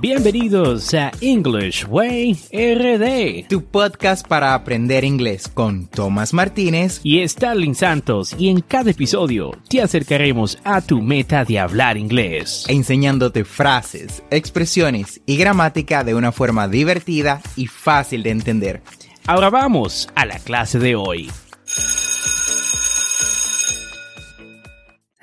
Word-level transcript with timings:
Bienvenidos 0.00 0.94
a 0.94 1.10
English 1.20 1.84
Way 1.88 2.34
RD, 2.52 3.48
tu 3.48 3.64
podcast 3.64 4.24
para 4.28 4.54
aprender 4.54 5.02
inglés 5.02 5.48
con 5.48 5.88
Tomás 5.88 6.32
Martínez 6.32 7.00
y 7.02 7.26
Starling 7.26 7.74
Santos. 7.74 8.32
Y 8.38 8.48
en 8.48 8.60
cada 8.60 8.92
episodio 8.92 9.50
te 9.68 9.82
acercaremos 9.82 10.56
a 10.62 10.82
tu 10.82 11.02
meta 11.02 11.44
de 11.44 11.58
hablar 11.58 11.96
inglés, 11.96 12.64
enseñándote 12.68 13.44
frases, 13.44 14.22
expresiones 14.30 15.20
y 15.26 15.36
gramática 15.36 16.04
de 16.04 16.14
una 16.14 16.30
forma 16.30 16.68
divertida 16.68 17.40
y 17.56 17.66
fácil 17.66 18.22
de 18.22 18.30
entender. 18.30 18.82
Ahora 19.26 19.50
vamos 19.50 20.08
a 20.14 20.26
la 20.26 20.38
clase 20.38 20.78
de 20.78 20.94
hoy. 20.94 21.28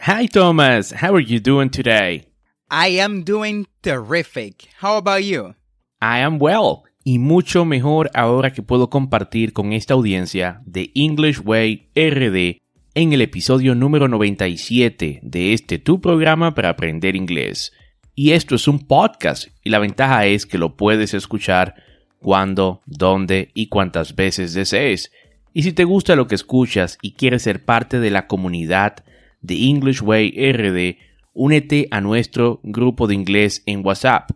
Hi 0.06 0.28
Thomas, 0.28 0.94
how 1.02 1.16
are 1.16 1.24
you 1.24 1.40
doing 1.40 1.70
today? 1.70 2.35
I 2.70 3.00
am 3.00 3.24
doing 3.24 3.68
terrific. 3.82 4.70
How 4.82 4.98
about 4.98 5.24
you? 5.24 5.54
I 6.02 6.22
am 6.22 6.40
well. 6.40 6.84
Y 7.04 7.20
mucho 7.20 7.64
mejor 7.64 8.10
ahora 8.16 8.54
que 8.54 8.64
puedo 8.64 8.90
compartir 8.90 9.54
con 9.54 9.72
esta 9.72 9.94
audiencia 9.94 10.62
de 10.66 10.90
English 10.96 11.42
Way 11.46 11.90
RD 11.96 12.62
en 12.96 13.14
el 13.14 13.22
episodio 13.22 13.76
número 13.76 14.08
97 14.08 15.20
de 15.22 15.54
este 15.54 15.78
tu 15.78 16.02
programa 16.02 16.56
para 16.56 16.70
aprender 16.70 17.16
inglés. 17.16 17.72
Y 18.16 18.32
esto 18.32 18.56
es 18.56 18.68
un 18.68 18.80
podcast 18.80 19.50
y 19.64 19.70
la 19.70 19.78
ventaja 19.78 20.26
es 20.26 20.48
que 20.48 20.58
lo 20.58 20.76
puedes 20.76 21.14
escuchar 21.14 21.76
cuando, 22.18 22.82
dónde 22.88 23.52
y 23.54 23.68
cuántas 23.68 24.16
veces 24.16 24.56
desees. 24.56 25.12
Y 25.54 25.62
si 25.62 25.72
te 25.72 25.84
gusta 25.84 26.16
lo 26.16 26.28
que 26.28 26.36
escuchas 26.36 26.98
y 27.04 27.12
quieres 27.12 27.44
ser 27.44 27.64
parte 27.64 28.00
de 28.00 28.10
la 28.10 28.26
comunidad 28.26 29.06
de 29.42 29.68
English 29.68 30.02
Way 30.02 30.52
RD, 30.52 30.98
únete 31.36 31.88
a 31.92 32.02
nuestro 32.02 32.60
grupo 32.64 33.06
de 33.06 33.14
inglés 33.14 33.62
en 33.68 33.86
WhatsApp. 33.86 34.32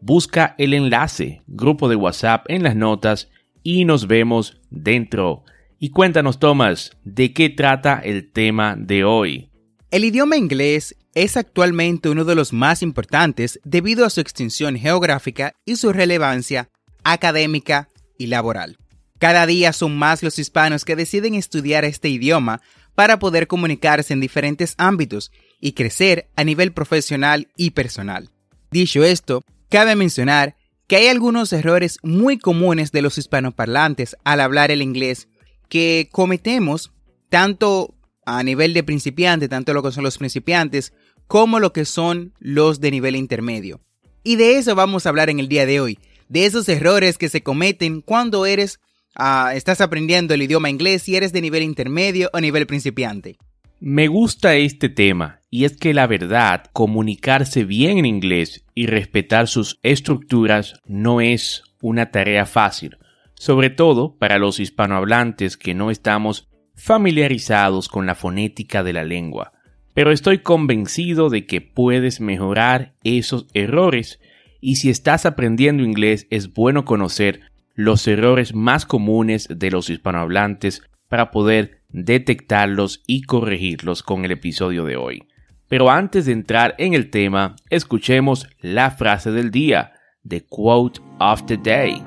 Busca 0.00 0.54
el 0.56 0.72
enlace, 0.72 1.42
grupo 1.46 1.88
de 1.90 1.96
WhatsApp 1.96 2.46
en 2.48 2.62
las 2.62 2.76
notas 2.76 3.28
y 3.62 3.84
nos 3.84 4.06
vemos 4.06 4.60
dentro. 4.70 5.44
Y 5.78 5.90
cuéntanos, 5.90 6.38
Thomas, 6.38 6.96
¿de 7.04 7.34
qué 7.34 7.50
trata 7.50 8.00
el 8.02 8.30
tema 8.32 8.76
de 8.78 9.04
hoy? 9.04 9.50
El 9.90 10.04
idioma 10.04 10.36
inglés 10.36 10.96
es 11.14 11.36
actualmente 11.36 12.08
uno 12.08 12.24
de 12.24 12.34
los 12.34 12.52
más 12.52 12.82
importantes 12.82 13.60
debido 13.64 14.04
a 14.04 14.10
su 14.10 14.20
extensión 14.20 14.76
geográfica 14.76 15.54
y 15.64 15.76
su 15.76 15.92
relevancia 15.92 16.70
académica 17.04 17.88
y 18.18 18.26
laboral. 18.26 18.78
Cada 19.18 19.46
día 19.46 19.72
son 19.72 19.96
más 19.96 20.22
los 20.22 20.38
hispanos 20.38 20.84
que 20.84 20.96
deciden 20.96 21.34
estudiar 21.34 21.84
este 21.84 22.08
idioma 22.08 22.60
para 22.94 23.18
poder 23.18 23.46
comunicarse 23.46 24.12
en 24.12 24.20
diferentes 24.20 24.74
ámbitos 24.78 25.32
y 25.64 25.72
crecer 25.72 26.28
a 26.36 26.44
nivel 26.44 26.72
profesional 26.72 27.48
y 27.56 27.70
personal. 27.70 28.28
Dicho 28.70 29.02
esto, 29.02 29.42
cabe 29.70 29.96
mencionar 29.96 30.56
que 30.86 30.96
hay 30.96 31.06
algunos 31.06 31.54
errores 31.54 31.96
muy 32.02 32.36
comunes 32.36 32.92
de 32.92 33.00
los 33.00 33.16
hispanoparlantes 33.16 34.14
al 34.24 34.42
hablar 34.42 34.70
el 34.70 34.82
inglés 34.82 35.26
que 35.70 36.10
cometemos 36.12 36.92
tanto 37.30 37.94
a 38.26 38.42
nivel 38.42 38.74
de 38.74 38.82
principiante, 38.82 39.48
tanto 39.48 39.72
lo 39.72 39.82
que 39.82 39.90
son 39.90 40.04
los 40.04 40.18
principiantes, 40.18 40.92
como 41.28 41.58
lo 41.60 41.72
que 41.72 41.86
son 41.86 42.34
los 42.40 42.80
de 42.80 42.90
nivel 42.90 43.16
intermedio. 43.16 43.80
Y 44.22 44.36
de 44.36 44.58
eso 44.58 44.74
vamos 44.74 45.06
a 45.06 45.08
hablar 45.08 45.30
en 45.30 45.40
el 45.40 45.48
día 45.48 45.64
de 45.64 45.80
hoy, 45.80 45.98
de 46.28 46.44
esos 46.44 46.68
errores 46.68 47.16
que 47.16 47.30
se 47.30 47.42
cometen 47.42 48.02
cuando 48.02 48.44
eres, 48.44 48.80
ah, 49.14 49.52
estás 49.54 49.80
aprendiendo 49.80 50.34
el 50.34 50.42
idioma 50.42 50.68
inglés 50.68 51.08
y 51.08 51.16
eres 51.16 51.32
de 51.32 51.40
nivel 51.40 51.62
intermedio 51.62 52.28
o 52.34 52.40
nivel 52.40 52.66
principiante. 52.66 53.38
Me 53.80 54.08
gusta 54.08 54.56
este 54.56 54.88
tema 54.88 55.40
y 55.54 55.66
es 55.66 55.76
que 55.76 55.94
la 55.94 56.08
verdad, 56.08 56.64
comunicarse 56.72 57.62
bien 57.62 57.98
en 57.98 58.06
inglés 58.06 58.64
y 58.74 58.86
respetar 58.86 59.46
sus 59.46 59.78
estructuras 59.84 60.80
no 60.84 61.20
es 61.20 61.62
una 61.80 62.10
tarea 62.10 62.44
fácil, 62.44 62.98
sobre 63.34 63.70
todo 63.70 64.16
para 64.18 64.38
los 64.38 64.58
hispanohablantes 64.58 65.56
que 65.56 65.72
no 65.72 65.92
estamos 65.92 66.48
familiarizados 66.74 67.88
con 67.88 68.04
la 68.04 68.16
fonética 68.16 68.82
de 68.82 68.94
la 68.94 69.04
lengua. 69.04 69.52
Pero 69.94 70.10
estoy 70.10 70.38
convencido 70.38 71.30
de 71.30 71.46
que 71.46 71.60
puedes 71.60 72.20
mejorar 72.20 72.96
esos 73.04 73.46
errores 73.54 74.18
y 74.60 74.74
si 74.74 74.90
estás 74.90 75.24
aprendiendo 75.24 75.84
inglés 75.84 76.26
es 76.30 76.52
bueno 76.52 76.84
conocer 76.84 77.42
los 77.76 78.08
errores 78.08 78.56
más 78.56 78.86
comunes 78.86 79.46
de 79.48 79.70
los 79.70 79.88
hispanohablantes 79.88 80.82
para 81.08 81.30
poder 81.30 81.82
detectarlos 81.90 83.04
y 83.06 83.22
corregirlos 83.22 84.02
con 84.02 84.24
el 84.24 84.32
episodio 84.32 84.84
de 84.84 84.96
hoy. 84.96 85.28
Pero 85.74 85.90
antes 85.90 86.26
de 86.26 86.30
entrar 86.30 86.76
en 86.78 86.94
el 86.94 87.10
tema, 87.10 87.56
escuchemos 87.68 88.46
la 88.60 88.92
frase 88.92 89.32
del 89.32 89.50
día, 89.50 89.92
the 90.24 90.40
quote 90.48 91.00
of 91.18 91.46
the 91.46 91.56
day. 91.56 92.00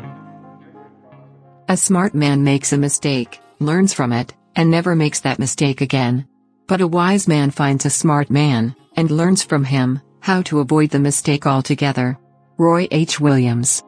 A 1.68 1.76
smart 1.76 2.14
man 2.14 2.46
makes 2.46 2.72
a 2.72 2.78
mistake, 2.78 3.42
learns 3.60 3.94
from 3.94 4.14
it, 4.14 4.34
and 4.56 4.72
never 4.72 4.96
makes 4.96 5.20
that 5.20 5.38
mistake 5.38 5.82
again. 5.82 6.30
But 6.66 6.80
a 6.80 6.88
wise 6.88 7.28
man 7.28 7.52
finds 7.52 7.86
a 7.86 7.90
smart 7.90 8.30
man, 8.30 8.74
and 8.96 9.12
learns 9.12 9.44
from 9.44 9.66
him, 9.66 10.00
how 10.22 10.42
to 10.44 10.62
avoid 10.62 10.92
the 10.92 11.00
mistake 11.00 11.46
altogether. 11.46 12.18
Roy 12.58 12.88
H. 12.90 13.20
Williams. 13.20 13.84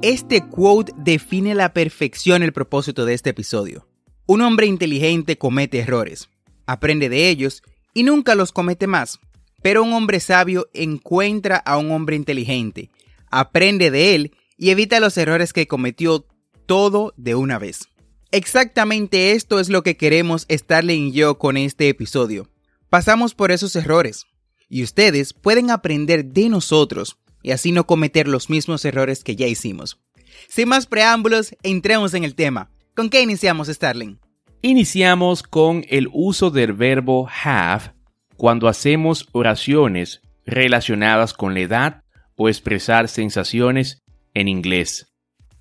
Este 0.00 0.42
quote 0.48 0.92
define 0.96 1.56
la 1.56 1.72
perfección 1.72 2.44
el 2.44 2.52
propósito 2.52 3.04
de 3.04 3.14
este 3.14 3.30
episodio. 3.30 3.88
Un 4.26 4.42
hombre 4.42 4.66
inteligente 4.66 5.38
comete 5.38 5.80
errores, 5.80 6.28
aprende 6.66 7.08
de 7.08 7.28
ellos 7.28 7.64
y 7.94 8.02
nunca 8.02 8.34
los 8.34 8.52
comete 8.52 8.86
más. 8.86 9.18
Pero 9.62 9.82
un 9.82 9.92
hombre 9.92 10.20
sabio 10.20 10.68
encuentra 10.74 11.56
a 11.56 11.78
un 11.78 11.92
hombre 11.92 12.16
inteligente, 12.16 12.90
aprende 13.30 13.90
de 13.90 14.14
él 14.14 14.36
y 14.56 14.70
evita 14.70 15.00
los 15.00 15.16
errores 15.16 15.52
que 15.52 15.66
cometió 15.66 16.26
todo 16.66 17.14
de 17.16 17.34
una 17.34 17.58
vez. 17.58 17.88
Exactamente 18.30 19.32
esto 19.32 19.60
es 19.60 19.68
lo 19.68 19.82
que 19.82 19.96
queremos 19.96 20.46
Starling 20.50 21.08
y 21.08 21.12
yo 21.12 21.38
con 21.38 21.56
este 21.56 21.88
episodio. 21.88 22.48
Pasamos 22.88 23.34
por 23.34 23.52
esos 23.52 23.76
errores 23.76 24.26
y 24.68 24.82
ustedes 24.82 25.32
pueden 25.32 25.70
aprender 25.70 26.24
de 26.24 26.48
nosotros 26.48 27.18
y 27.42 27.50
así 27.50 27.72
no 27.72 27.86
cometer 27.86 28.28
los 28.28 28.48
mismos 28.48 28.84
errores 28.84 29.22
que 29.22 29.36
ya 29.36 29.46
hicimos. 29.46 30.00
Sin 30.48 30.68
más 30.68 30.86
preámbulos, 30.86 31.54
entremos 31.62 32.14
en 32.14 32.24
el 32.24 32.34
tema. 32.34 32.70
¿Con 32.94 33.10
qué 33.10 33.20
iniciamos, 33.22 33.68
Starling? 33.68 34.18
Iniciamos 34.64 35.42
con 35.42 35.84
el 35.88 36.08
uso 36.12 36.52
del 36.52 36.72
verbo 36.72 37.28
have 37.44 37.94
cuando 38.36 38.68
hacemos 38.68 39.28
oraciones 39.32 40.22
relacionadas 40.46 41.34
con 41.34 41.54
la 41.54 41.60
edad 41.60 42.04
o 42.36 42.48
expresar 42.48 43.08
sensaciones 43.08 44.04
en 44.34 44.46
inglés. 44.46 45.12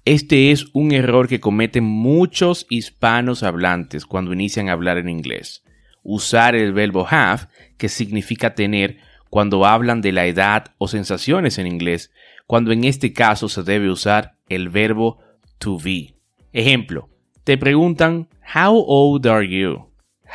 Este 0.05 0.51
es 0.51 0.67
un 0.73 0.91
error 0.91 1.27
que 1.27 1.39
cometen 1.39 1.83
muchos 1.83 2.67
hispanos 2.69 3.41
hablantes 3.41 4.05
cuando 4.05 4.33
inician 4.33 4.69
a 4.69 4.73
hablar 4.73 4.99
en 4.99 5.09
inglés. 5.09 5.63
Usar 6.03 6.53
el 6.53 6.71
verbo 6.71 7.07
have, 7.09 7.47
que 7.79 7.89
significa 7.89 8.53
tener, 8.53 8.97
cuando 9.31 9.65
hablan 9.65 10.01
de 10.01 10.11
la 10.11 10.27
edad 10.27 10.75
o 10.77 10.87
sensaciones 10.87 11.57
en 11.57 11.65
inglés, 11.65 12.11
cuando 12.45 12.71
en 12.71 12.83
este 12.83 13.13
caso 13.13 13.49
se 13.49 13.63
debe 13.63 13.89
usar 13.89 14.33
el 14.47 14.69
verbo 14.69 15.17
to 15.57 15.79
be. 15.79 16.13
Ejemplo, 16.53 17.10
te 17.51 17.57
preguntan, 17.57 18.29
How 18.55 18.81
old 18.87 19.27
are 19.27 19.45
you? 19.45 19.89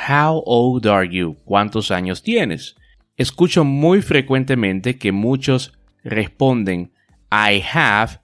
How 0.06 0.42
old 0.44 0.86
are 0.86 1.08
you? 1.08 1.38
¿Cuántos 1.46 1.90
años 1.90 2.22
tienes? 2.22 2.76
Escucho 3.16 3.64
muy 3.64 4.02
frecuentemente 4.02 4.98
que 4.98 5.12
muchos 5.12 5.72
responden, 6.04 6.92
I 7.32 7.62
have 7.72 8.20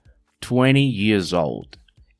20 0.47 0.91
years 0.91 1.33
old. 1.33 1.69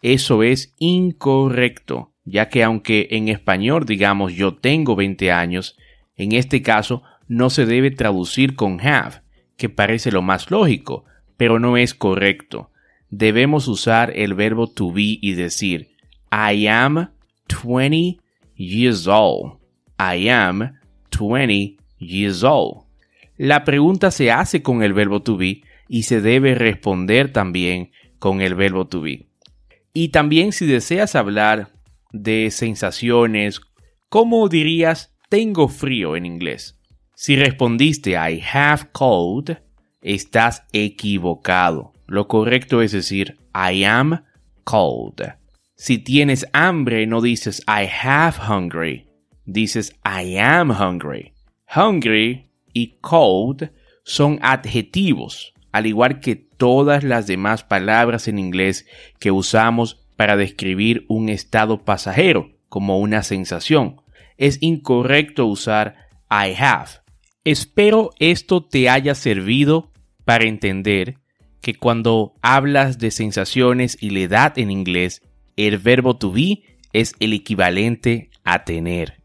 Eso 0.02 0.42
es 0.42 0.74
incorrecto. 0.80 2.12
ya 2.26 2.50
que 2.50 2.64
aunque 2.64 3.08
en 3.12 3.28
español 3.28 3.86
digamos 3.86 4.34
yo 4.34 4.56
tengo 4.56 4.96
20 4.96 5.32
años, 5.32 5.78
en 6.16 6.32
este 6.32 6.64
caso 6.64 7.04
no 7.28 7.52
se 7.52 7.68
debe 7.68 7.92
traducir 7.92 8.56
con 8.56 8.82
have, 8.82 9.22
que 9.58 9.70
parece 9.70 10.12
lo 10.12 10.24
más 10.24 10.50
lógico, 10.50 11.06
pero 11.38 11.60
no 11.60 11.78
es 11.78 11.94
correcto. 11.94 12.72
Debemos 13.12 13.68
usar 13.68 14.12
el 14.16 14.34
verbo 14.34 14.66
to 14.66 14.92
be 14.92 15.20
y 15.22 15.34
decir 15.34 15.93
I 16.34 16.68
am 16.68 17.12
20 17.48 18.20
years 18.56 19.08
old. 19.08 19.60
I 20.00 20.30
am 20.30 20.80
20 21.12 21.78
years 22.00 22.44
old. 22.44 22.86
La 23.38 23.64
pregunta 23.64 24.10
se 24.10 24.32
hace 24.32 24.64
con 24.64 24.82
el 24.82 24.94
verbo 24.94 25.22
to 25.22 25.38
be 25.38 25.62
y 25.88 26.04
se 26.04 26.22
debe 26.22 26.56
responder 26.56 27.32
también 27.32 27.92
con 28.18 28.42
el 28.42 28.56
verbo 28.56 28.88
to 28.88 29.02
be. 29.02 29.28
Y 29.94 30.10
también 30.10 30.54
si 30.54 30.66
deseas 30.66 31.14
hablar 31.14 31.70
de 32.12 32.50
sensaciones, 32.50 33.62
¿cómo 34.10 34.50
dirías 34.50 35.16
tengo 35.30 35.68
frío 35.68 36.16
en 36.16 36.26
inglés? 36.26 36.80
Si 37.14 37.36
respondiste 37.36 38.14
I 38.14 38.42
have 38.52 38.90
cold, 38.92 39.62
estás 40.02 40.64
equivocado. 40.74 41.94
Lo 42.08 42.28
correcto 42.28 42.82
es 42.82 42.92
decir 42.92 43.38
I 43.54 43.84
am 43.84 44.24
cold. 44.64 45.22
Si 45.84 45.98
tienes 45.98 46.48
hambre, 46.54 47.06
no 47.08 47.20
dices 47.20 47.62
I 47.68 47.90
have 48.06 48.38
hungry, 48.48 49.06
dices 49.44 49.94
I 50.06 50.38
am 50.38 50.72
hungry. 50.72 51.34
Hungry 51.76 52.50
y 52.72 53.00
cold 53.02 53.70
son 54.06 54.40
adjetivos, 54.42 55.54
al 55.74 55.86
igual 55.86 56.22
que 56.22 56.38
todas 56.38 57.04
las 57.04 57.28
demás 57.28 57.66
palabras 57.66 58.30
en 58.30 58.40
inglés 58.40 58.86
que 59.20 59.32
usamos 59.32 60.08
para 60.16 60.38
describir 60.38 61.06
un 61.10 61.28
estado 61.28 61.84
pasajero, 61.84 62.54
como 62.70 63.00
una 63.00 63.22
sensación. 63.22 63.98
Es 64.38 64.60
incorrecto 64.62 65.48
usar 65.48 65.98
I 66.32 66.56
have. 66.58 66.92
Espero 67.44 68.12
esto 68.20 68.64
te 68.64 68.88
haya 68.88 69.16
servido 69.16 69.92
para 70.24 70.46
entender 70.46 71.16
que 71.60 71.76
cuando 71.76 72.36
hablas 72.42 73.00
de 73.00 73.12
sensaciones 73.12 73.98
y 74.00 74.12
la 74.12 74.20
edad 74.22 74.58
en 74.58 74.72
inglés, 74.72 75.22
el 75.58 75.78
verbo 75.78 76.16
to 76.18 76.32
be 76.32 76.64
es 76.94 77.14
el 77.20 77.34
equivalente 77.34 78.30
a 78.44 78.64
tener. 78.64 79.22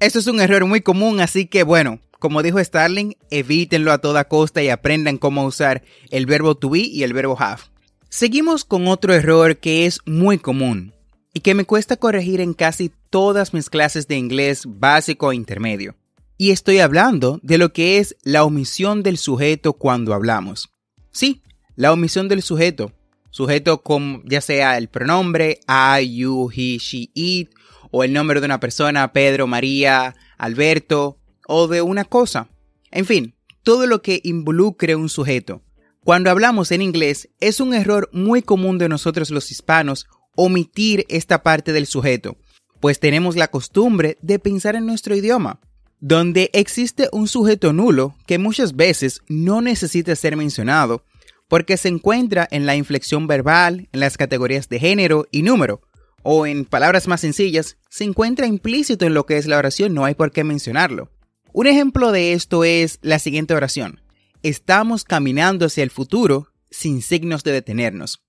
Esto 0.00 0.18
es 0.18 0.26
un 0.26 0.40
error 0.40 0.66
muy 0.66 0.80
común, 0.80 1.20
así 1.20 1.46
que 1.46 1.62
bueno, 1.62 2.00
como 2.18 2.42
dijo 2.42 2.62
Starling, 2.62 3.16
evítenlo 3.30 3.92
a 3.92 3.98
toda 3.98 4.28
costa 4.28 4.62
y 4.62 4.68
aprendan 4.68 5.18
cómo 5.18 5.44
usar 5.44 5.82
el 6.10 6.26
verbo 6.26 6.54
to 6.54 6.70
be 6.70 6.80
y 6.80 7.02
el 7.02 7.12
verbo 7.12 7.36
have. 7.38 7.62
Seguimos 8.08 8.64
con 8.64 8.88
otro 8.88 9.14
error 9.14 9.58
que 9.58 9.86
es 9.86 10.00
muy 10.06 10.38
común 10.38 10.94
y 11.34 11.40
que 11.40 11.54
me 11.54 11.64
cuesta 11.64 11.96
corregir 11.96 12.40
en 12.40 12.54
casi 12.54 12.90
todas 13.10 13.52
mis 13.52 13.68
clases 13.68 14.08
de 14.08 14.16
inglés 14.16 14.64
básico 14.66 15.32
e 15.32 15.36
intermedio. 15.36 15.94
Y 16.38 16.50
estoy 16.50 16.80
hablando 16.80 17.40
de 17.42 17.58
lo 17.58 17.72
que 17.72 17.98
es 17.98 18.16
la 18.22 18.44
omisión 18.44 19.02
del 19.02 19.18
sujeto 19.18 19.74
cuando 19.74 20.14
hablamos. 20.14 20.70
Sí, 21.10 21.42
la 21.74 21.92
omisión 21.92 22.28
del 22.28 22.42
sujeto. 22.42 22.92
Sujeto 23.36 23.82
con 23.82 24.22
ya 24.24 24.40
sea 24.40 24.78
el 24.78 24.88
pronombre 24.88 25.60
I, 25.68 26.16
you, 26.16 26.50
he, 26.50 26.78
she, 26.78 27.10
it, 27.12 27.50
o 27.90 28.02
el 28.02 28.14
nombre 28.14 28.40
de 28.40 28.46
una 28.46 28.60
persona, 28.60 29.12
Pedro, 29.12 29.46
María, 29.46 30.16
Alberto, 30.38 31.18
o 31.46 31.68
de 31.68 31.82
una 31.82 32.06
cosa. 32.06 32.48
En 32.90 33.04
fin, 33.04 33.34
todo 33.62 33.86
lo 33.86 34.00
que 34.00 34.22
involucre 34.24 34.96
un 34.96 35.10
sujeto. 35.10 35.60
Cuando 36.02 36.30
hablamos 36.30 36.72
en 36.72 36.80
inglés, 36.80 37.28
es 37.38 37.60
un 37.60 37.74
error 37.74 38.08
muy 38.10 38.40
común 38.40 38.78
de 38.78 38.88
nosotros 38.88 39.28
los 39.30 39.50
hispanos 39.50 40.06
omitir 40.34 41.04
esta 41.10 41.42
parte 41.42 41.74
del 41.74 41.84
sujeto, 41.84 42.38
pues 42.80 43.00
tenemos 43.00 43.36
la 43.36 43.48
costumbre 43.48 44.16
de 44.22 44.38
pensar 44.38 44.76
en 44.76 44.86
nuestro 44.86 45.14
idioma 45.14 45.60
donde 46.00 46.50
existe 46.52 47.08
un 47.12 47.26
sujeto 47.28 47.72
nulo 47.72 48.16
que 48.26 48.38
muchas 48.38 48.76
veces 48.76 49.22
no 49.28 49.60
necesita 49.60 50.14
ser 50.14 50.36
mencionado 50.36 51.04
porque 51.48 51.76
se 51.76 51.88
encuentra 51.88 52.46
en 52.50 52.66
la 52.66 52.76
inflexión 52.76 53.26
verbal, 53.26 53.88
en 53.92 54.00
las 54.00 54.16
categorías 54.16 54.68
de 54.68 54.78
género 54.78 55.26
y 55.30 55.42
número, 55.42 55.80
o 56.22 56.46
en 56.46 56.64
palabras 56.64 57.06
más 57.06 57.20
sencillas, 57.20 57.76
se 57.88 58.04
encuentra 58.04 58.46
implícito 58.46 59.06
en 59.06 59.14
lo 59.14 59.26
que 59.26 59.36
es 59.36 59.46
la 59.46 59.58
oración, 59.58 59.94
no 59.94 60.04
hay 60.04 60.14
por 60.14 60.32
qué 60.32 60.42
mencionarlo. 60.42 61.10
Un 61.52 61.66
ejemplo 61.66 62.12
de 62.12 62.32
esto 62.32 62.64
es 62.64 62.98
la 63.00 63.18
siguiente 63.18 63.54
oración. 63.54 64.00
Estamos 64.42 65.04
caminando 65.04 65.66
hacia 65.66 65.84
el 65.84 65.90
futuro 65.90 66.52
sin 66.70 67.00
signos 67.00 67.44
de 67.44 67.52
detenernos. 67.52 68.22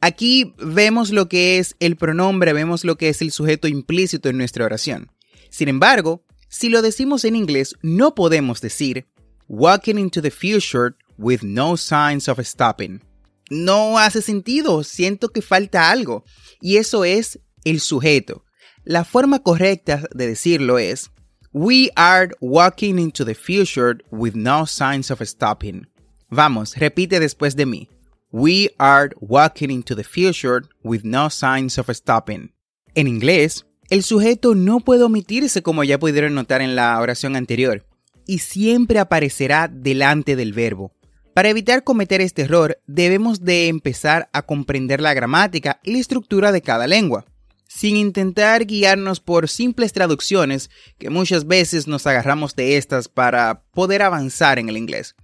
Aquí 0.00 0.54
vemos 0.58 1.10
lo 1.10 1.28
que 1.28 1.58
es 1.58 1.74
el 1.80 1.96
pronombre, 1.96 2.52
vemos 2.52 2.84
lo 2.84 2.96
que 2.96 3.08
es 3.08 3.20
el 3.20 3.32
sujeto 3.32 3.66
implícito 3.66 4.28
en 4.28 4.36
nuestra 4.36 4.64
oración. 4.64 5.10
Sin 5.50 5.68
embargo, 5.68 6.24
si 6.48 6.68
lo 6.68 6.82
decimos 6.82 7.24
en 7.24 7.34
inglés, 7.34 7.74
no 7.82 8.14
podemos 8.14 8.60
decir 8.60 9.08
walking 9.48 9.96
into 9.96 10.22
the 10.22 10.30
future 10.30 10.94
with 11.18 11.42
no 11.42 11.76
signs 11.76 12.28
of 12.28 12.38
stopping. 12.40 13.02
No 13.50 13.98
hace 13.98 14.22
sentido, 14.22 14.84
siento 14.84 15.30
que 15.30 15.42
falta 15.42 15.90
algo. 15.90 16.24
Y 16.60 16.76
eso 16.76 17.04
es 17.04 17.38
el 17.64 17.80
sujeto. 17.80 18.44
La 18.84 19.04
forma 19.04 19.40
correcta 19.40 20.08
de 20.14 20.26
decirlo 20.26 20.78
es 20.78 21.10
We 21.52 21.90
are 21.96 22.30
walking 22.40 22.98
into 22.98 23.24
the 23.24 23.34
future 23.34 23.98
with 24.10 24.34
no 24.34 24.66
signs 24.66 25.10
of 25.10 25.20
stopping. 25.22 25.88
Vamos, 26.30 26.76
repite 26.76 27.20
después 27.20 27.56
de 27.56 27.66
mí. 27.66 27.88
We 28.30 28.70
are 28.78 29.10
walking 29.20 29.70
into 29.70 29.96
the 29.96 30.04
future 30.04 30.62
with 30.82 31.02
no 31.02 31.30
signs 31.30 31.78
of 31.78 31.88
stopping. 31.90 32.52
En 32.94 33.08
inglés, 33.08 33.64
el 33.88 34.02
sujeto 34.02 34.54
no 34.54 34.80
puede 34.80 35.04
omitirse 35.04 35.62
como 35.62 35.84
ya 35.84 35.98
pudieron 35.98 36.34
notar 36.34 36.60
en 36.60 36.76
la 36.76 37.00
oración 37.00 37.36
anterior, 37.36 37.86
y 38.26 38.40
siempre 38.40 38.98
aparecerá 38.98 39.68
delante 39.68 40.36
del 40.36 40.52
verbo. 40.52 40.92
Para 41.38 41.50
evitar 41.50 41.84
cometer 41.84 42.20
este 42.20 42.42
error, 42.42 42.80
debemos 42.88 43.44
de 43.44 43.68
empezar 43.68 44.28
a 44.32 44.42
comprender 44.42 45.00
la 45.00 45.14
gramática 45.14 45.78
y 45.84 45.92
la 45.92 45.98
estructura 45.98 46.50
de 46.50 46.62
cada 46.62 46.88
lengua, 46.88 47.26
sin 47.68 47.96
intentar 47.96 48.66
guiarnos 48.66 49.20
por 49.20 49.48
simples 49.48 49.92
traducciones 49.92 50.68
que 50.98 51.10
muchas 51.10 51.46
veces 51.46 51.86
nos 51.86 52.08
agarramos 52.08 52.56
de 52.56 52.76
estas 52.76 53.06
para 53.06 53.62
poder 53.72 54.02
avanzar 54.02 54.58
en 54.58 54.68
el 54.68 54.76
inglés. 54.76 55.14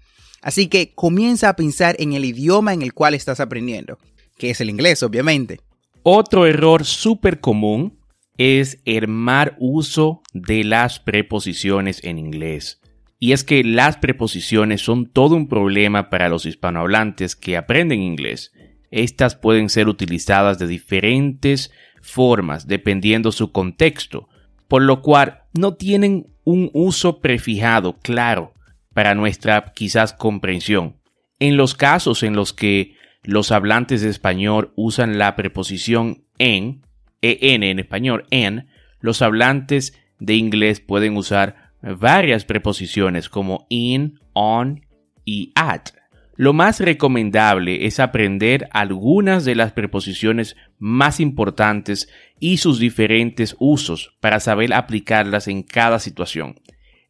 Así 0.41 0.69
que 0.69 0.95
comienza 0.95 1.49
a 1.49 1.57
pensar 1.57 1.97
en 1.99 2.13
el 2.13 2.25
idioma 2.25 2.73
en 2.73 2.83
el 2.83 2.95
cual 2.95 3.15
estás 3.15 3.41
aprendiendo, 3.41 3.99
que 4.39 4.51
es 4.51 4.61
el 4.61 4.71
inglés, 4.71 5.03
obviamente. 5.03 5.63
Otro 6.05 6.47
error 6.47 6.85
súper 6.85 7.41
común 7.41 7.99
es 8.39 8.79
el 8.85 9.09
mal 9.09 9.57
uso 9.59 10.23
de 10.33 10.63
las 10.63 11.01
preposiciones 11.01 12.05
en 12.05 12.21
inglés. 12.21 12.79
Y 13.25 13.33
es 13.33 13.43
que 13.43 13.65
las 13.65 13.97
preposiciones 13.97 14.83
son 14.83 15.07
todo 15.07 15.35
un 15.35 15.49
problema 15.49 16.11
para 16.11 16.29
los 16.29 16.45
hispanohablantes 16.45 17.37
que 17.37 17.57
aprenden 17.57 18.03
inglés. 18.03 18.53
Estas 18.91 19.35
pueden 19.35 19.71
ser 19.71 19.89
utilizadas 19.89 20.59
de 20.59 20.67
diferentes 20.67 21.73
formas 22.03 22.67
dependiendo 22.67 23.33
su 23.33 23.51
contexto, 23.51 24.29
por 24.69 24.83
lo 24.83 25.01
cual 25.01 25.45
no 25.55 25.73
tienen 25.73 26.27
un 26.45 26.69
uso 26.75 27.23
prefijado 27.23 27.97
claro 27.97 28.53
para 28.93 29.15
nuestra 29.15 29.73
quizás 29.75 30.13
comprensión. 30.13 30.97
En 31.39 31.57
los 31.57 31.75
casos 31.75 32.25
en 32.25 32.37
los 32.37 32.53
que 32.53 32.95
los 33.23 33.53
hablantes 33.53 34.03
de 34.03 34.11
español 34.11 34.75
usan 34.77 35.17
la 35.17 35.35
preposición 35.35 36.25
en, 36.37 36.83
en 37.23 37.63
en 37.63 37.79
español, 37.79 38.27
en, 38.31 38.69
los 39.01 39.23
hablantes 39.23 39.99
de 40.19 40.35
inglés 40.35 40.81
pueden 40.81 41.17
usar 41.17 41.64
varias 41.85 42.45
preposiciones 42.45 43.29
como 43.29 43.67
in, 43.69 44.19
on 44.33 44.87
y 45.25 45.53
at. 45.55 45.91
Lo 46.37 46.53
más 46.53 46.81
recomendable 46.81 47.87
es 47.87 48.01
aprender 48.01 48.69
algunas 48.73 49.45
de 49.45 49.55
las 49.55 49.73
preposiciones 49.73 50.57
más 50.79 51.21
importantes 51.21 52.09
y 52.41 52.57
sus 52.57 52.81
diferentes 52.81 53.55
usos 53.61 54.17
para 54.21 54.41
saber 54.41 54.75
aplicarlas 54.75 55.47
en 55.47 55.63
cada 55.63 56.01
situación. 56.01 56.57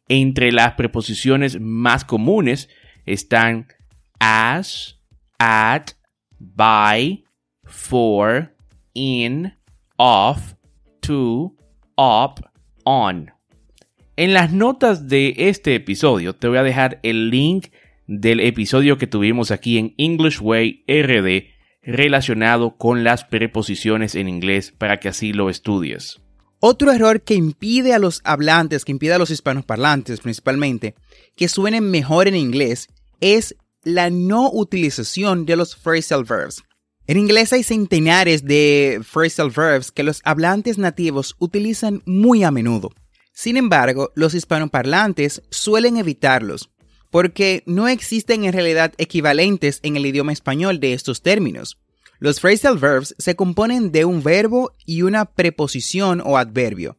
Entre 0.07 0.51
las 0.51 0.73
preposiciones 0.73 1.59
más 1.59 2.05
comunes 2.05 2.69
están 3.05 3.67
as, 4.19 5.01
at, 5.39 5.91
by, 6.39 7.23
for, 7.63 8.53
in, 8.93 9.53
off, 9.97 10.53
to, 11.01 11.55
up, 11.97 12.41
on. 12.83 13.34
En 14.17 14.33
las 14.33 14.53
notas 14.53 15.09
de 15.09 15.33
este 15.37 15.75
episodio 15.75 16.33
te 16.33 16.47
voy 16.47 16.57
a 16.57 16.63
dejar 16.63 17.01
el 17.03 17.29
link 17.29 17.67
del 18.07 18.39
episodio 18.39 18.97
que 18.97 19.07
tuvimos 19.07 19.51
aquí 19.51 19.77
en 19.77 19.93
English 19.97 20.39
Way 20.39 20.85
RD 20.87 21.49
relacionado 21.83 22.77
con 22.77 23.03
las 23.03 23.25
preposiciones 23.25 24.15
en 24.15 24.29
inglés 24.29 24.71
para 24.71 25.01
que 25.01 25.09
así 25.09 25.33
lo 25.33 25.49
estudies. 25.49 26.21
Otro 26.61 26.93
error 26.93 27.23
que 27.23 27.35
impide 27.35 27.93
a 27.93 27.99
los 27.99 28.21
hablantes, 28.23 28.85
que 28.85 28.93
impide 28.93 29.15
a 29.15 29.17
los 29.17 29.31
hispanos 29.31 29.65
parlantes 29.65 30.21
principalmente, 30.21 30.95
que 31.35 31.49
suenen 31.49 31.91
mejor 31.91 32.29
en 32.29 32.37
inglés 32.37 32.87
es 33.19 33.57
la 33.83 34.09
no 34.09 34.49
utilización 34.49 35.45
de 35.45 35.57
los 35.57 35.75
phrasal 35.75 36.23
verbs. 36.23 36.63
En 37.05 37.17
inglés 37.17 37.51
hay 37.51 37.63
centenares 37.63 38.45
de 38.45 39.01
phrasal 39.03 39.49
verbs 39.49 39.91
que 39.91 40.03
los 40.03 40.21
hablantes 40.23 40.77
nativos 40.77 41.35
utilizan 41.37 42.01
muy 42.05 42.45
a 42.45 42.51
menudo. 42.51 42.91
Sin 43.35 43.57
embargo, 43.57 44.13
los 44.15 44.33
hispanoparlantes 44.33 45.43
suelen 45.49 45.97
evitarlos, 45.97 46.69
porque 47.11 47.63
no 47.65 47.89
existen 47.89 48.45
en 48.45 48.53
realidad 48.53 48.93
equivalentes 48.97 49.81
en 49.83 49.97
el 49.97 50.05
idioma 50.05 50.31
español 50.31 50.79
de 50.79 50.93
estos 50.93 51.21
términos. 51.21 51.77
Los 52.19 52.39
phrasal 52.39 52.77
verbs 52.77 53.13
se 53.17 53.35
componen 53.35 53.91
de 53.91 54.05
un 54.05 54.23
verbo 54.23 54.71
y 54.85 55.01
una 55.01 55.25
preposición 55.25 56.21
o 56.23 56.37
adverbio. 56.37 56.97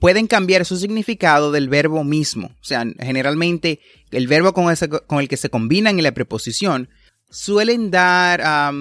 pueden 0.00 0.26
cambiar 0.26 0.64
su 0.64 0.78
significado 0.78 1.52
del 1.52 1.68
verbo 1.68 2.04
mismo. 2.04 2.46
O 2.46 2.64
sea, 2.64 2.86
generalmente 2.98 3.80
el 4.12 4.26
verbo 4.26 4.54
con, 4.54 4.74
el 5.20 5.28
que 5.28 5.36
se 5.36 5.50
combinan 5.50 5.98
y 5.98 6.02
la 6.02 6.14
preposición 6.14 6.88
suelen 7.28 7.90
dar 7.90 8.72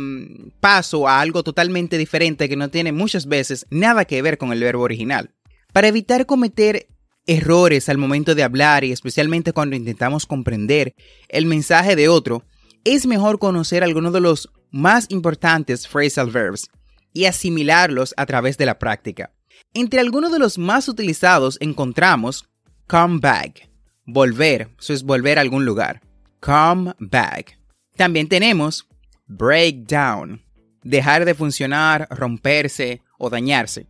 paso 0.62 1.10
a 1.10 1.20
algo 1.20 1.44
totalmente 1.44 1.98
diferente 1.98 2.48
que 2.48 2.56
no 2.56 2.70
tiene 2.70 2.94
muchas 2.94 3.26
veces 3.26 3.66
nada 3.70 4.06
que 4.06 4.22
ver 4.22 4.38
con 4.38 4.54
el 4.54 4.62
verbo 4.62 4.84
original. 4.84 5.32
Para 5.74 5.88
evitar 5.88 6.28
cometer 6.28 6.88
errores 7.26 7.90
al 7.90 7.98
momento 7.98 8.36
de 8.36 8.44
hablar 8.44 8.84
y 8.84 8.92
especialmente 8.92 9.54
cuando 9.54 9.76
intentamos 9.76 10.28
comprender 10.28 10.94
el 11.30 11.48
mensaje 11.48 11.96
de 11.96 12.10
otro, 12.10 12.44
es 12.84 13.08
mejor 13.08 13.40
conocer 13.40 13.84
algunos 13.84 14.14
de 14.14 14.22
los 14.22 14.52
más 14.70 15.08
importantes 15.10 15.88
phrasal 15.88 16.30
verbs 16.30 16.70
y 17.12 17.26
asimilarlos 17.26 18.14
a 18.18 18.28
través 18.28 18.58
de 18.60 18.68
la 18.68 18.78
práctica. 18.78 19.32
Entre 19.74 20.00
algunos 20.00 20.32
de 20.32 20.38
los 20.38 20.60
más 20.60 20.88
utilizados 20.88 21.58
encontramos 21.60 22.48
come 22.86 23.20
back, 23.20 23.68
volver, 24.06 24.70
eso 24.80 24.94
es 24.94 25.02
volver 25.02 25.40
a 25.40 25.42
algún 25.42 25.66
lugar. 25.66 26.02
Come 26.40 26.94
back. 27.00 27.58
También 27.96 28.28
tenemos 28.28 28.88
break 29.26 29.88
down, 29.88 30.44
dejar 30.84 31.26
de 31.26 31.34
funcionar, 31.34 32.08
romperse 32.12 33.02
o 33.18 33.32
dañarse. 33.32 33.88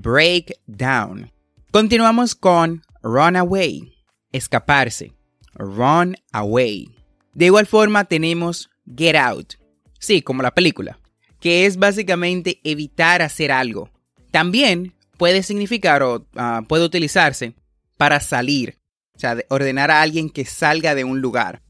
Break 0.00 0.58
down. 0.66 1.30
Continuamos 1.70 2.34
con 2.34 2.82
run 3.02 3.36
away, 3.36 3.94
escaparse. 4.32 5.12
Run 5.54 6.16
away. 6.32 6.88
De 7.34 7.46
igual 7.46 7.66
forma 7.66 8.04
tenemos 8.04 8.70
get 8.96 9.16
out. 9.16 9.54
Sí, 9.98 10.22
como 10.22 10.42
la 10.42 10.52
película, 10.52 10.98
que 11.40 11.66
es 11.66 11.76
básicamente 11.76 12.60
evitar 12.64 13.22
hacer 13.22 13.52
algo. 13.52 13.90
También 14.30 14.94
puede 15.16 15.42
significar 15.42 16.02
o 16.02 16.26
ah, 16.36 16.62
puede 16.68 16.84
utilizarse 16.84 17.54
para 17.96 18.20
salir, 18.20 18.78
o 19.14 19.18
sea, 19.18 19.36
ordenar 19.48 19.90
a 19.90 20.02
alguien 20.02 20.30
que 20.30 20.44
salga 20.44 20.94
de 20.94 21.04
un 21.04 21.20
lugar. 21.20 21.62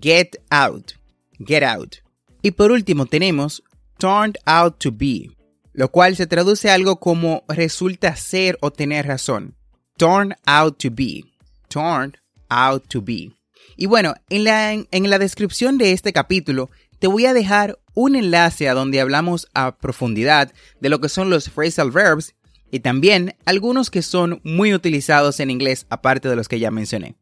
Get 0.00 0.36
out 0.50 0.98
get 1.38 1.62
out. 1.62 1.96
Y 2.42 2.52
por 2.52 2.70
último 2.70 3.06
tenemos 3.06 3.62
turned 3.98 4.36
out 4.46 4.78
to 4.78 4.92
be, 4.92 5.30
lo 5.78 5.92
cual 5.92 6.16
se 6.16 6.26
traduce 6.26 6.68
a 6.68 6.74
algo 6.74 6.98
como 6.98 7.44
resulta 7.46 8.16
ser 8.16 8.58
o 8.62 8.72
tener 8.72 9.06
razón. 9.06 9.54
Turned 9.96 10.34
out 10.44 10.76
to 10.78 10.88
be. 10.90 11.22
Turned 11.68 12.16
out 12.48 12.88
to 12.88 13.00
be. 13.00 13.30
Y 13.76 13.86
bueno, 13.86 14.14
en 14.28 14.42
la, 14.42 14.72
en 14.72 15.08
la 15.08 15.20
descripción 15.20 15.78
de 15.78 15.92
este 15.92 16.12
capítulo 16.12 16.68
te 16.98 17.06
voy 17.06 17.26
a 17.26 17.32
dejar 17.32 17.78
un 17.94 18.16
enlace 18.16 18.68
a 18.68 18.74
donde 18.74 19.00
hablamos 19.00 19.46
a 19.54 19.78
profundidad 19.78 20.52
de 20.80 20.88
lo 20.88 21.00
que 21.00 21.08
son 21.08 21.30
los 21.30 21.48
phrasal 21.48 21.92
verbs 21.92 22.34
y 22.72 22.80
también 22.80 23.36
algunos 23.44 23.88
que 23.88 24.02
son 24.02 24.40
muy 24.42 24.74
utilizados 24.74 25.38
en 25.38 25.48
inglés 25.48 25.86
aparte 25.90 26.28
de 26.28 26.34
los 26.34 26.48
que 26.48 26.58
ya 26.58 26.72
mencioné. 26.72 27.14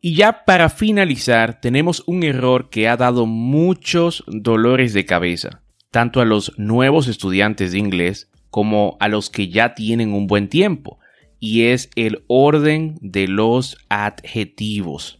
Y 0.00 0.14
ya 0.14 0.44
para 0.44 0.68
finalizar, 0.68 1.60
tenemos 1.60 2.04
un 2.06 2.22
error 2.22 2.70
que 2.70 2.86
ha 2.86 2.96
dado 2.96 3.26
muchos 3.26 4.22
dolores 4.28 4.92
de 4.92 5.04
cabeza, 5.04 5.60
tanto 5.90 6.20
a 6.20 6.24
los 6.24 6.52
nuevos 6.58 7.08
estudiantes 7.08 7.72
de 7.72 7.78
inglés 7.78 8.30
como 8.50 8.96
a 9.00 9.08
los 9.08 9.30
que 9.30 9.48
ya 9.48 9.74
tienen 9.74 10.12
un 10.12 10.26
buen 10.26 10.48
tiempo, 10.48 10.98
y 11.40 11.64
es 11.64 11.90
el 11.96 12.24
orden 12.26 12.96
de 13.00 13.28
los 13.28 13.76
adjetivos. 13.88 15.18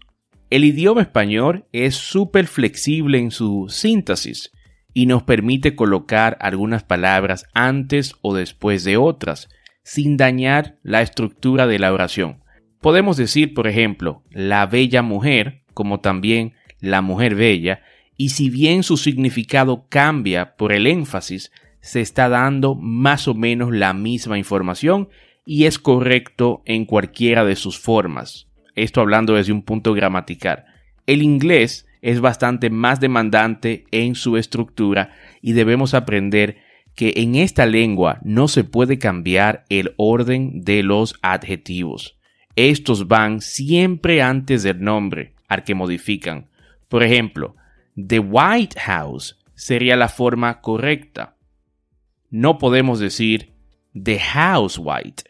El 0.51 0.65
idioma 0.65 1.03
español 1.03 1.67
es 1.73 1.95
súper 1.95 2.47
flexible 2.47 3.19
en 3.19 3.31
su 3.31 3.67
síntesis 3.69 4.51
y 4.95 5.07
nos 5.07 5.23
permite 5.23 5.77
colocar 5.77 6.39
algunas 6.41 6.85
palabras 6.85 7.45
antes 7.55 8.15
o 8.23 8.35
después 8.35 8.83
de 8.85 8.97
otras, 8.97 9.49
sin 9.85 10.17
dañar 10.17 10.79
la 10.83 11.03
estructura 11.03 11.67
de 11.67 11.79
la 11.79 11.93
oración. 11.93 12.43
Podemos 12.81 13.17
decir, 13.17 13.55
por 13.55 13.67
ejemplo, 13.67 14.23
la 14.31 14.67
bella 14.67 15.03
mujer, 15.03 15.65
como 15.75 16.01
también 16.01 16.55
la 16.81 17.03
mujer 17.03 17.35
bella, 17.35 17.83
y 18.19 18.31
si 18.31 18.51
bien 18.51 18.83
su 18.83 18.97
significado 18.97 19.87
cambia 19.89 20.57
por 20.57 20.73
el 20.73 20.89
énfasis, 20.89 21.53
se 21.81 22.01
está 22.01 22.29
dando 22.29 22.75
más 22.75 23.29
o 23.29 23.35
menos 23.35 23.73
la 23.73 23.95
misma 23.95 24.37
información 24.37 25.09
y 25.47 25.65
es 25.65 25.79
correcto 25.79 26.63
en 26.67 26.85
cualquiera 26.85 27.45
de 27.45 27.55
sus 27.55 27.79
formas. 27.79 28.49
Esto 28.75 29.01
hablando 29.01 29.35
desde 29.35 29.53
un 29.53 29.63
punto 29.63 29.95
gramatical. 29.95 30.67
El 31.07 31.23
inglés 31.23 31.87
es 32.03 32.21
bastante 32.21 32.71
más 32.71 32.99
demandante 32.99 33.85
en 33.93 34.17
su 34.17 34.37
estructura 34.37 35.13
y 35.41 35.53
debemos 35.53 35.95
aprender 35.95 36.59
que 36.97 37.13
en 37.17 37.37
esta 37.37 37.67
lengua 37.67 38.19
no 38.25 38.49
se 38.49 38.65
puede 38.65 38.99
cambiar 38.99 39.65
el 39.69 39.95
orden 39.97 40.65
de 40.65 40.83
los 40.83 41.15
adjetivos. 41.23 42.19
Estos 42.57 43.07
van 43.07 43.41
siempre 43.41 44.23
antes 44.23 44.65
del 44.65 44.81
nombre 44.81 45.35
al 45.47 45.63
que 45.63 45.77
modifican. 45.77 46.49
Por 46.89 47.05
ejemplo, 47.05 47.55
The 48.07 48.21
White 48.21 48.79
House 48.79 49.37
sería 49.57 49.97
la 49.97 50.09
forma 50.09 50.61
correcta. 50.61 51.37
No 52.31 52.57
podemos 52.59 53.01
decir 53.01 53.55
The 53.93 54.21
House 54.21 54.79
White. 54.79 55.25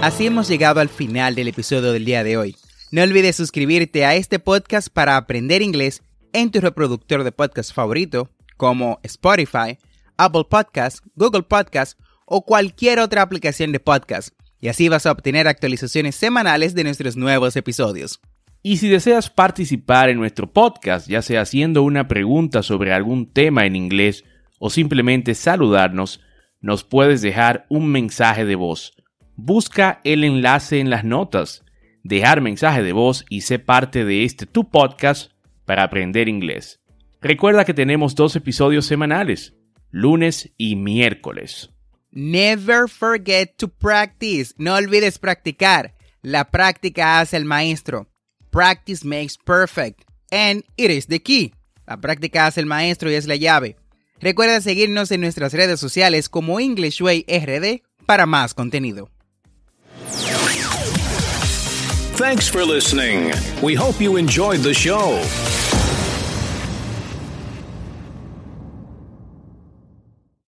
Así 0.00 0.26
hemos 0.26 0.48
llegado 0.48 0.80
al 0.80 0.88
final 0.88 1.36
del 1.36 1.46
episodio 1.46 1.92
del 1.92 2.04
día 2.04 2.24
de 2.24 2.36
hoy. 2.38 2.56
No 2.90 3.02
olvides 3.02 3.36
suscribirte 3.36 4.04
a 4.04 4.16
este 4.16 4.40
podcast 4.40 4.88
para 4.88 5.16
aprender 5.16 5.62
inglés 5.62 6.02
en 6.32 6.50
tu 6.50 6.60
reproductor 6.60 7.22
de 7.22 7.30
podcast 7.30 7.72
favorito, 7.72 8.28
como 8.56 8.98
Spotify, 9.04 9.78
Apple 10.16 10.46
Podcasts, 10.50 11.02
Google 11.14 11.44
Podcasts 11.44 11.96
o 12.26 12.44
cualquier 12.44 12.98
otra 12.98 13.22
aplicación 13.22 13.70
de 13.70 13.78
podcast 13.78 14.34
y 14.58 14.66
así 14.68 14.88
vas 14.88 15.06
a 15.06 15.12
obtener 15.12 15.46
actualizaciones 15.46 16.16
semanales 16.16 16.74
de 16.74 16.82
nuestros 16.82 17.16
nuevos 17.16 17.54
episodios. 17.54 18.20
Y 18.64 18.76
si 18.76 18.88
deseas 18.88 19.28
participar 19.28 20.08
en 20.08 20.18
nuestro 20.18 20.52
podcast, 20.52 21.08
ya 21.08 21.20
sea 21.20 21.40
haciendo 21.40 21.82
una 21.82 22.06
pregunta 22.06 22.62
sobre 22.62 22.92
algún 22.92 23.32
tema 23.32 23.66
en 23.66 23.74
inglés 23.74 24.24
o 24.60 24.70
simplemente 24.70 25.34
saludarnos, 25.34 26.20
nos 26.60 26.84
puedes 26.84 27.22
dejar 27.22 27.66
un 27.68 27.88
mensaje 27.88 28.44
de 28.44 28.54
voz. 28.54 28.94
Busca 29.34 30.00
el 30.04 30.22
enlace 30.22 30.78
en 30.78 30.90
las 30.90 31.04
notas, 31.04 31.64
dejar 32.04 32.40
mensaje 32.40 32.84
de 32.84 32.92
voz 32.92 33.24
y 33.28 33.40
sé 33.40 33.58
parte 33.58 34.04
de 34.04 34.24
este 34.24 34.46
tu 34.46 34.70
podcast 34.70 35.32
para 35.64 35.82
aprender 35.82 36.28
inglés. 36.28 36.80
Recuerda 37.20 37.64
que 37.64 37.74
tenemos 37.74 38.14
dos 38.14 38.36
episodios 38.36 38.86
semanales, 38.86 39.54
lunes 39.90 40.52
y 40.56 40.76
miércoles. 40.76 41.70
Never 42.12 42.88
forget 42.88 43.56
to 43.56 43.68
practice. 43.68 44.54
No 44.56 44.74
olvides 44.74 45.18
practicar. 45.18 45.96
La 46.20 46.50
práctica 46.50 47.18
hace 47.18 47.36
el 47.36 47.44
maestro. 47.44 48.11
Practice 48.52 49.02
makes 49.02 49.38
perfect. 49.38 50.04
And 50.30 50.62
it 50.76 50.90
is 50.90 51.06
the 51.06 51.20
key. 51.20 51.54
La 51.86 51.96
práctica 51.96 52.46
hace 52.46 52.60
el 52.60 52.66
maestro 52.66 53.10
y 53.10 53.14
es 53.14 53.26
la 53.26 53.36
llave. 53.36 53.76
Recuerda 54.20 54.60
seguirnos 54.60 55.10
en 55.10 55.22
nuestras 55.22 55.54
redes 55.54 55.80
sociales 55.80 56.28
como 56.28 56.60
English 56.60 57.00
Way 57.00 57.24
RD 57.26 57.82
para 58.04 58.26
más 58.26 58.52
contenido. 58.52 59.08
Thanks 62.16 62.46
for 62.46 62.62
listening. 62.62 63.32
We 63.62 63.74
hope 63.74 64.00
you 64.00 64.18
enjoyed 64.18 64.60
the 64.60 64.74
show. 64.74 65.18